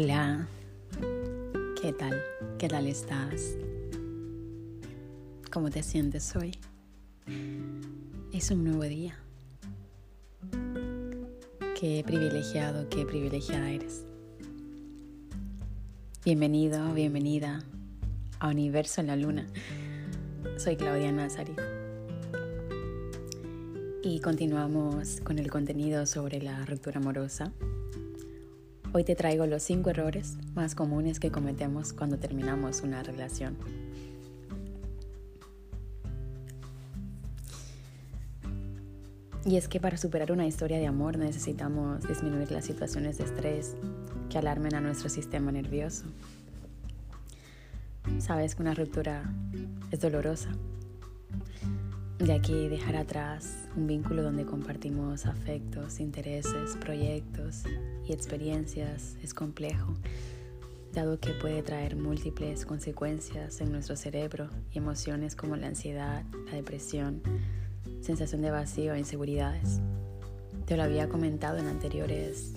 [0.00, 0.46] Hola,
[1.82, 2.22] ¿qué tal?
[2.56, 3.56] ¿Qué tal estás?
[5.50, 6.56] ¿Cómo te sientes hoy?
[8.32, 9.18] Es un nuevo día.
[11.80, 14.04] Qué privilegiado, qué privilegiada eres.
[16.24, 17.64] Bienvenido, bienvenida
[18.38, 19.48] a Universo en la Luna.
[20.58, 21.56] Soy Claudia Nazari.
[24.04, 27.52] Y continuamos con el contenido sobre la ruptura amorosa
[28.94, 33.58] Hoy te traigo los 5 errores más comunes que cometemos cuando terminamos una relación.
[39.44, 43.76] Y es que para superar una historia de amor necesitamos disminuir las situaciones de estrés
[44.30, 46.06] que alarmen a nuestro sistema nervioso.
[48.18, 49.30] Sabes que una ruptura
[49.90, 50.48] es dolorosa,
[52.18, 57.62] de aquí dejar atrás un vínculo donde compartimos afectos, intereses, proyectos
[58.08, 59.94] y experiencias es complejo,
[60.92, 66.56] dado que puede traer múltiples consecuencias en nuestro cerebro y emociones como la ansiedad, la
[66.56, 67.22] depresión,
[68.00, 69.80] sensación de vacío e inseguridades.
[70.66, 72.54] Te lo había comentado en anteriores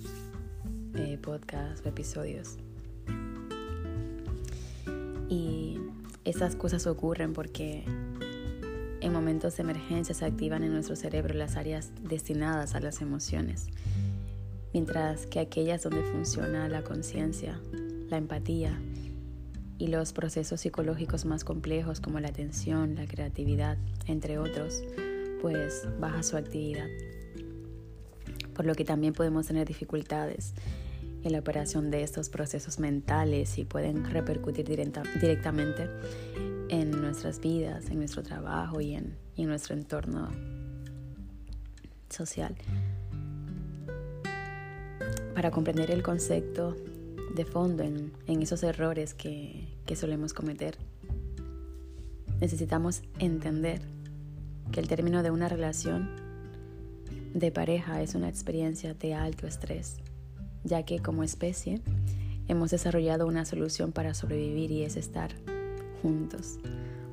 [0.95, 2.57] eh, podcasts o episodios.
[5.29, 5.77] Y
[6.25, 7.85] esas cosas ocurren porque
[9.01, 13.67] en momentos de emergencia se activan en nuestro cerebro las áreas destinadas a las emociones,
[14.73, 17.59] mientras que aquellas donde funciona la conciencia,
[18.09, 18.79] la empatía
[19.79, 24.83] y los procesos psicológicos más complejos como la atención, la creatividad, entre otros,
[25.41, 26.87] pues baja su actividad.
[28.53, 30.53] Por lo que también podemos tener dificultades
[31.23, 35.89] en la operación de estos procesos mentales y pueden repercutir directamente
[36.69, 40.29] en nuestras vidas, en nuestro trabajo y en, nuestro entorno
[42.09, 42.55] social.
[45.33, 46.75] Para comprender el concepto
[47.35, 48.11] de fondo en,
[48.41, 50.77] esos errores que, que solemos cometer,
[52.39, 53.81] necesitamos entender
[54.71, 56.09] que el término de una relación
[57.33, 59.97] de pareja es una experiencia de alto estrés,
[60.63, 61.81] ya que como especie
[62.47, 65.31] hemos desarrollado una solución para sobrevivir y es estar
[66.01, 66.59] juntos.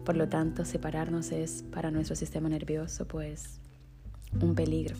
[0.04, 3.60] Por lo tanto, separarnos es para nuestro sistema nervioso pues
[4.40, 4.96] un peligro.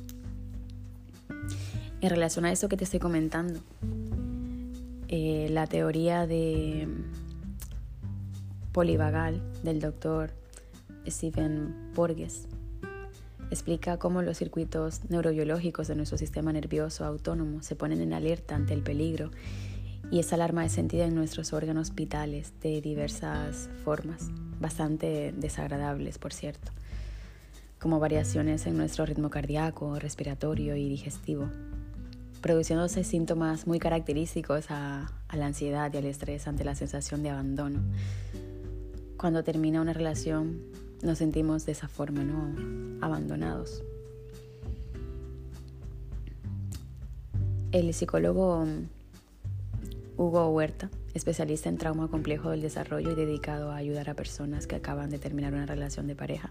[2.01, 3.61] En relación a eso que te estoy comentando,
[5.09, 6.87] eh, la teoría de
[8.73, 10.31] polivagal del doctor
[11.09, 12.47] Stephen Borges
[13.51, 18.75] explica cómo los circuitos neurobiológicos de nuestro sistema nervioso autónomo se ponen en alerta ante
[18.75, 19.31] el peligro
[20.11, 26.33] y esa alarma es sentida en nuestros órganos vitales de diversas formas, bastante desagradables, por
[26.33, 26.73] cierto,
[27.79, 31.51] como variaciones en nuestro ritmo cardíaco, respiratorio y digestivo,
[32.41, 37.31] produciéndose síntomas muy característicos a, a la ansiedad y al estrés ante la sensación de
[37.31, 37.81] abandono.
[39.19, 40.63] Cuando termina una relación
[41.03, 43.05] nos sentimos de esa forma, ¿no?
[43.05, 43.83] Abandonados.
[47.73, 48.67] El psicólogo
[50.17, 54.77] Hugo Huerta, especialista en trauma complejo del desarrollo y dedicado a ayudar a personas que
[54.77, 56.51] acaban de terminar una relación de pareja.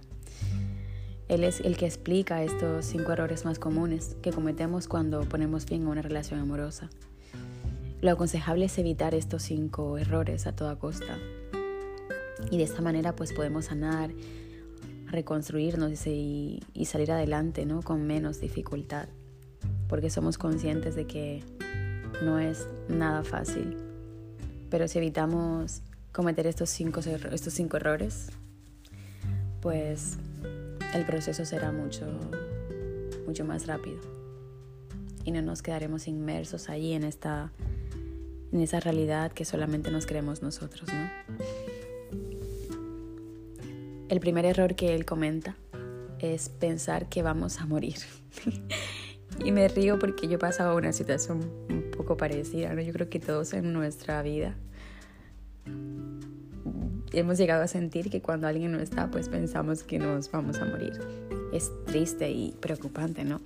[1.27, 5.85] Él es el que explica estos cinco errores más comunes que cometemos cuando ponemos fin
[5.85, 6.89] a una relación amorosa.
[7.99, 11.17] Lo aconsejable es evitar estos cinco errores a toda costa.
[12.51, 14.11] Y de esta manera pues podemos sanar,
[15.07, 17.81] reconstruirnos y, y salir adelante ¿no?
[17.81, 19.07] con menos dificultad.
[19.87, 21.43] Porque somos conscientes de que
[22.21, 23.77] no es nada fácil,
[24.69, 25.81] pero si evitamos
[26.11, 28.29] cometer estos cinco, estos cinco errores,
[29.61, 30.17] pues
[30.93, 32.05] el proceso será mucho,
[33.25, 33.99] mucho más rápido
[35.27, 37.51] y no nos quedaremos inmersos allí en esta
[38.53, 41.09] en esa realidad que solamente nos creemos nosotros, ¿no?
[44.09, 45.57] El primer error que él comenta
[46.19, 47.97] es pensar que vamos a morir.
[49.45, 51.51] y me río porque yo he pasado una situación
[51.95, 52.81] poco parecida, ¿no?
[52.81, 54.55] Yo creo que todos en nuestra vida
[57.11, 60.65] hemos llegado a sentir que cuando alguien no está, pues pensamos que nos vamos a
[60.65, 60.99] morir.
[61.51, 63.41] Es triste y preocupante, ¿no?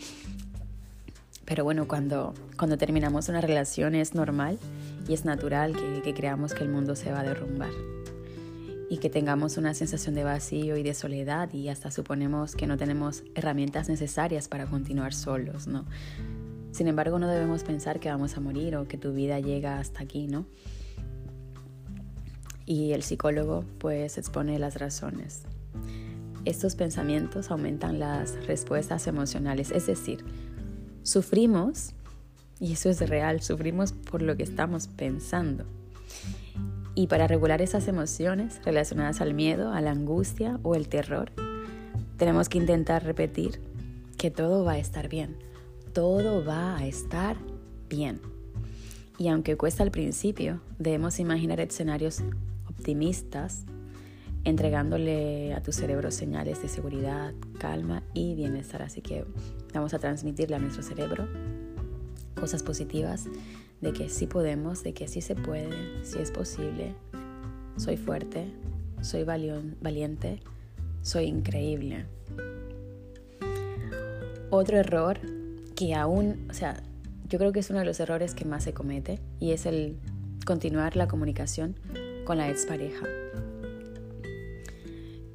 [1.45, 4.59] Pero bueno, cuando, cuando terminamos una relación es normal
[5.07, 7.71] y es natural que creamos que el mundo se va a derrumbar
[8.91, 12.75] y que tengamos una sensación de vacío y de soledad y hasta suponemos que no
[12.75, 15.85] tenemos herramientas necesarias para continuar solos, ¿no?
[16.73, 20.03] Sin embargo, no debemos pensar que vamos a morir o que tu vida llega hasta
[20.03, 20.45] aquí, ¿no?
[22.65, 25.43] Y el psicólogo pues expone las razones.
[26.43, 30.25] Estos pensamientos aumentan las respuestas emocionales, es decir,
[31.03, 31.93] sufrimos
[32.59, 35.65] Y eso es real, sufrimos por lo que estamos pensando.
[36.93, 41.31] Y para regular esas emociones relacionadas al miedo, a la angustia o el terror,
[42.17, 43.61] tenemos que intentar repetir
[44.17, 45.37] que todo va a estar bien.
[45.93, 47.37] Todo va a estar
[47.89, 48.21] bien.
[49.17, 52.21] Y aunque cuesta al principio, debemos imaginar escenarios
[52.67, 53.65] optimistas,
[54.43, 58.81] entregándole a tu cerebro señales de seguridad, calma y bienestar.
[58.81, 59.25] Así que
[59.73, 61.27] vamos a transmitirle a nuestro cerebro
[62.41, 63.27] cosas positivas
[63.81, 66.95] de que sí podemos, de que sí se puede, sí es posible,
[67.77, 68.51] soy fuerte,
[69.01, 70.39] soy valiente,
[71.03, 72.07] soy increíble.
[74.49, 75.19] Otro error
[75.75, 76.81] que aún, o sea,
[77.29, 79.95] yo creo que es uno de los errores que más se comete y es el
[80.43, 81.75] continuar la comunicación
[82.25, 83.05] con la expareja.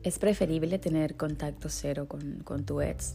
[0.02, 3.14] Es preferible tener contacto cero con, con tu ex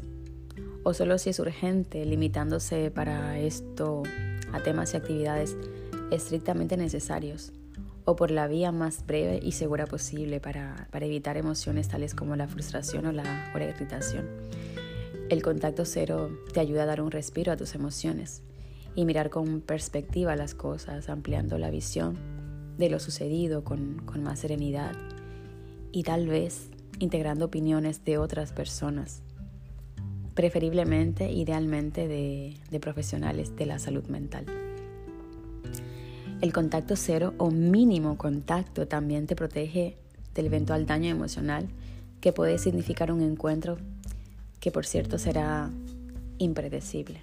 [0.84, 4.04] o solo si es urgente, limitándose para esto
[4.52, 5.56] a temas y actividades
[6.12, 7.54] estrictamente necesarios
[8.06, 12.48] o por la vía más breve y segura posible para, evitar emociones tales como la
[12.48, 14.28] frustración o la, o la irritación.
[15.30, 18.42] El contacto cero te ayuda a dar un respiro a tus emociones
[18.96, 22.18] y mirar con perspectiva las cosas, ampliando la visión
[22.78, 24.94] de lo sucedido con, con más serenidad
[25.92, 26.70] y tal vez
[27.00, 29.22] integrando opiniones de otras personas
[30.42, 34.44] preferiblemente, idealmente, de, profesionales de la salud mental.
[36.42, 39.98] El contacto cero o mínimo contacto también te protege
[40.34, 41.68] del eventual daño emocional
[42.22, 43.78] que puede significar un encuentro
[44.60, 45.70] que por cierto será
[46.40, 47.22] impredecible.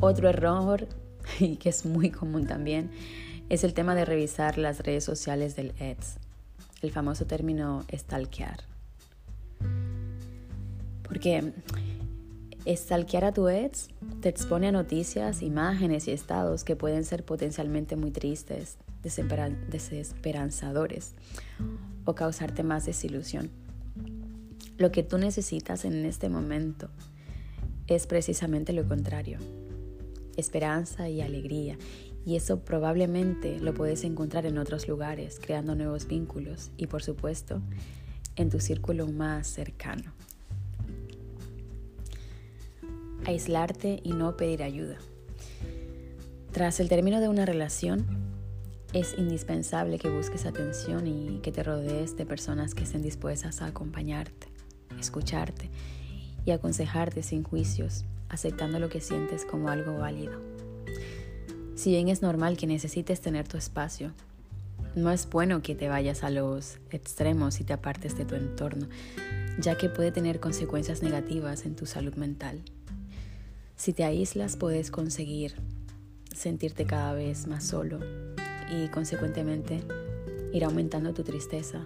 [0.00, 0.88] Otro error,
[1.38, 2.90] y que es muy común también,
[3.50, 6.16] es el tema de revisar las redes sociales del ex,
[6.82, 8.73] el famoso término stalkear.
[11.04, 11.52] Porque
[12.64, 13.88] estalquear a tu ex
[14.20, 21.14] te expone a noticias, imágenes y estados que pueden ser potencialmente muy tristes, desesperanzadores
[22.04, 23.50] o causarte más desilusión.
[24.78, 26.88] Lo que tú necesitas en este momento
[27.86, 29.38] es precisamente lo contrario,
[30.36, 31.76] esperanza y alegría.
[32.26, 37.60] Y eso probablemente lo puedes encontrar en otros lugares, creando nuevos vínculos y por supuesto
[38.36, 40.14] en tu círculo más cercano
[43.26, 44.98] aislarte y no pedir ayuda.
[46.52, 48.06] Tras el término de una relación,
[48.92, 53.66] es indispensable que busques atención y que te rodees de personas que estén dispuestas a
[53.66, 54.46] acompañarte,
[55.00, 55.68] escucharte
[56.44, 60.40] y aconsejarte sin juicios, aceptando lo que sientes como algo válido.
[61.74, 64.12] Si bien es normal que necesites tener tu espacio,
[64.94, 68.86] no es bueno que te vayas a los extremos y te apartes de tu entorno,
[69.58, 72.62] ya que puede tener consecuencias negativas en tu salud mental.
[73.76, 75.54] Si te aíslas puedes conseguir
[76.34, 78.00] sentirte cada vez más solo
[78.70, 79.82] y consecuentemente
[80.52, 81.84] ir aumentando tu tristeza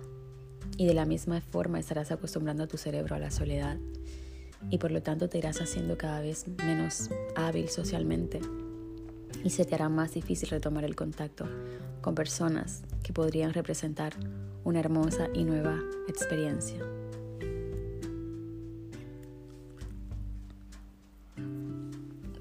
[0.77, 3.79] y de la misma forma estarás acostumbrando a tu cerebro a la soledad
[4.71, 8.41] y por lo tanto te irás haciendo cada vez menos hábil socialmente
[9.45, 11.47] y se te hará más difícil retomar el contacto
[12.01, 14.15] con personas que podrían representar
[14.65, 16.79] una hermosa y nueva experiencia.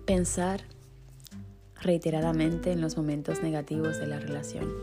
[0.08, 0.62] Pensar
[1.82, 4.74] reiteradamente en los momentos negativos de la relación.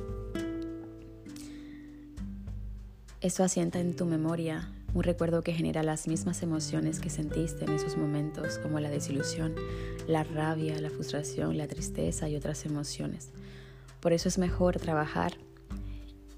[3.23, 7.71] Esto asienta en tu memoria un recuerdo que genera las mismas emociones que sentiste en
[7.71, 9.55] esos momentos, como la desilusión,
[10.07, 13.31] la rabia, la frustración, la tristeza y otras emociones.
[14.01, 15.39] Por eso es mejor trabajar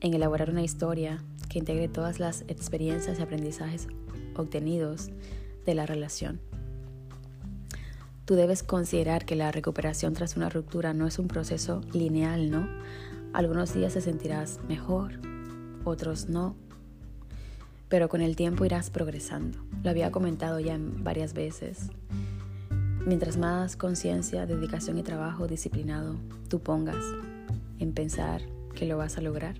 [0.01, 3.89] en elaborar una historia que integre todas las experiencias y aprendizajes
[4.37, 5.11] obtenidos
[5.65, 6.41] de la relación.
[8.27, 12.69] Tú debes considerar que la recuperación tras una ruptura no es un proceso lineal, ¿no?
[13.33, 15.13] Algunos días te sentirás mejor,
[15.85, 16.57] otros no,
[17.89, 19.59] pero con el tiempo irás progresando.
[19.85, 21.91] Lo había comentado ya varias veces.
[23.07, 26.17] Mientras más conciencia, dedicación y trabajo disciplinado
[26.49, 27.05] tú pongas
[27.79, 28.43] en pensar
[28.75, 29.55] que lo vas a lograr,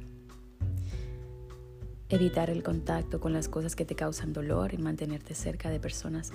[2.09, 6.33] evitar el contacto con las cosas que te causan dolor y mantenerte cerca de personas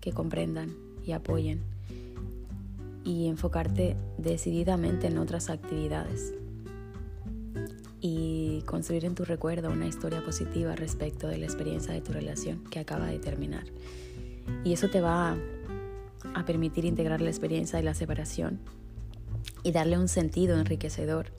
[0.00, 1.71] que comprendan y apoyen
[3.04, 6.34] y enfocarte decididamente en otras actividades
[8.00, 12.64] y construir en tu recuerdo una historia positiva respecto de la experiencia de tu relación
[12.64, 13.64] que acaba de terminar.
[14.64, 15.36] Y eso te va
[16.34, 18.60] a permitir integrar la experiencia de la separación
[19.62, 21.32] y darle un sentido enriquecedor.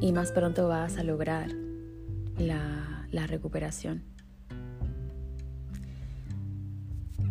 [0.00, 1.48] Y más pronto vas a lograr
[2.38, 2.80] la,
[3.28, 4.02] recuperación.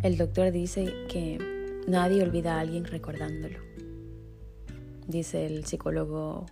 [0.02, 1.53] El doctor dice que
[1.88, 3.60] Nadie olvida a alguien recordándolo,
[5.06, 6.46] dice el psicólogo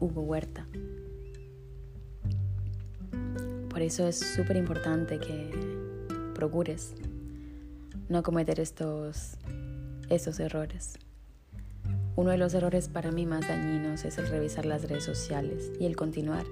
[0.00, 0.66] Hugo Huerta.
[3.70, 5.50] Por eso es súper importante que
[6.34, 6.94] procures
[8.08, 9.36] no cometer estos,
[10.08, 10.98] estos errores.
[12.16, 15.86] Uno de los errores para mí más dañinos es el revisar las redes sociales y
[15.86, 16.44] el continuar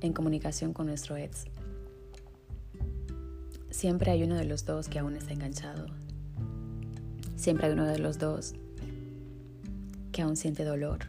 [0.00, 1.44] en comunicación con nuestro ex.
[3.68, 6.01] Siempre hay uno de los dos que aún está enganchado.
[7.42, 8.54] Siempre hay uno de los dos
[10.12, 11.00] que aún siente dolor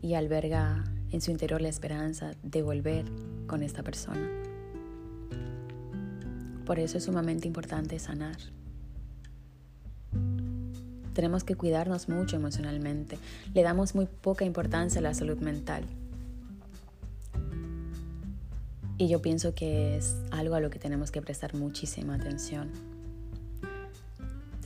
[0.00, 3.04] y alberga en su interior la esperanza de volver
[3.48, 4.30] con esta persona.
[6.64, 8.36] Por eso es sumamente importante sanar.
[11.14, 13.18] Tenemos que cuidarnos mucho emocionalmente.
[13.54, 15.82] Le damos muy poca importancia a la salud mental.
[18.98, 22.87] Y yo pienso que es algo a lo que tenemos que prestar muchísima atención.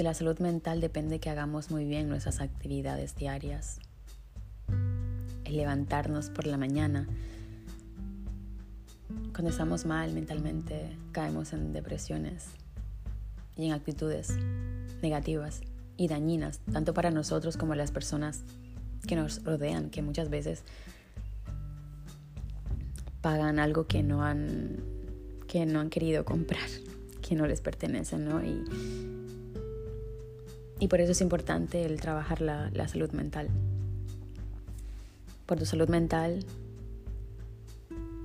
[0.03, 3.79] De la salud mental depende que hagamos muy bien nuestras actividades diarias
[5.49, 7.07] levantarnos por la mañana.
[9.33, 12.47] Cuando estamos mal mentalmente, caemos en depresiones
[13.57, 14.37] y en actitudes
[15.03, 15.61] negativas
[15.97, 18.43] y dañinas, tanto para nosotros como las personas
[19.07, 20.65] que nos rodean, que muchas veces
[23.21, 24.83] pagan algo que no han,
[25.47, 26.69] que no han querido comprar,
[27.21, 28.43] que no les pertenece, ¿no?
[30.83, 33.49] Y por eso es importante el trabajar la, salud mental
[35.47, 36.45] por tu salud mental,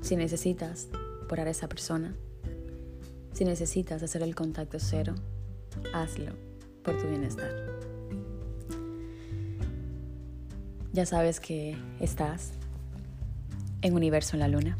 [0.01, 0.87] si necesitas
[1.29, 2.15] orar a esa persona,
[3.33, 5.13] si necesitas hacer el contacto cero,
[5.93, 6.31] hazlo
[6.83, 7.53] por tu bienestar.
[10.93, 12.53] Ya sabes que estás
[13.83, 14.77] en Universo en la Luna.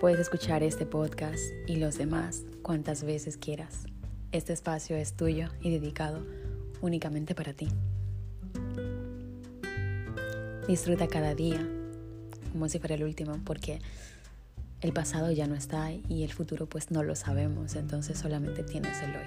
[0.00, 3.86] Puedes escuchar este podcast y los demás cuantas veces quieras.
[4.32, 6.24] Este espacio es tuyo y dedicado
[6.80, 7.66] únicamente para ti.
[10.68, 11.66] Disfruta cada día
[12.52, 13.80] como si fuera el último porque
[14.82, 19.02] el pasado ya no está y el futuro pues no lo sabemos, entonces solamente tienes
[19.02, 19.26] el hoy.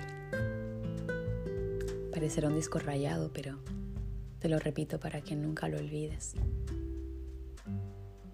[2.14, 3.60] Parecerá un disco rayado, pero
[4.40, 6.36] te lo repito para que nunca lo olvides.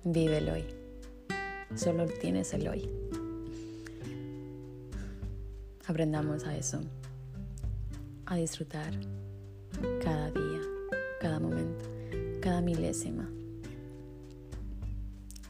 [0.03, 0.65] Vive el hoy.
[1.75, 3.08] Solo tienes el hoy.
[5.89, 6.79] Aprendamos a eso,
[8.25, 8.93] a disfrutar
[10.01, 10.61] cada día,
[11.19, 11.99] cada momento
[12.39, 13.29] cada milésima,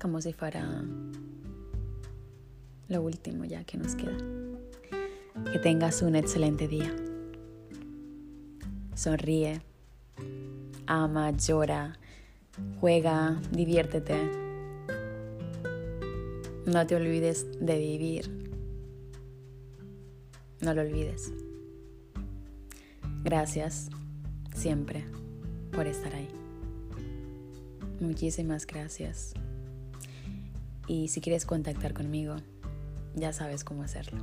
[0.01, 0.84] como si fuera
[2.88, 4.17] lo último ya que nos queda.
[5.51, 6.93] Que tengas un excelente día.
[8.96, 9.62] Sonríe,
[10.88, 11.98] ama, llora,
[12.79, 14.31] juega, diviértete.
[16.65, 18.38] No te olvides de vivir.
[20.62, 21.32] No lo olvides.
[23.24, 23.89] Gracias
[24.54, 25.06] siempre
[25.72, 26.30] por estar ahí.
[28.00, 29.34] Muchísimas gracias.
[30.88, 32.36] Y si quieres contactar conmigo,
[33.16, 34.20] ya sabes cómo hacerlo.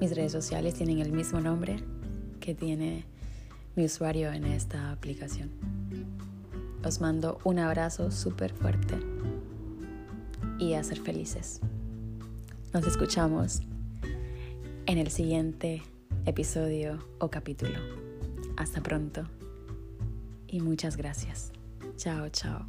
[0.00, 1.82] Mis redes sociales tienen el mismo nombre
[2.40, 3.04] que tiene
[3.74, 5.50] mi usuario en esta aplicación.
[6.84, 8.98] Os mando un abrazo súper fuerte
[10.58, 11.60] y a ser felices.
[12.76, 13.62] Nos escuchamos
[14.84, 15.82] en el siguiente
[16.26, 17.78] episodio o capítulo.
[18.58, 19.22] Hasta pronto
[20.46, 21.52] y muchas gracias.
[21.96, 22.66] Chao, chao.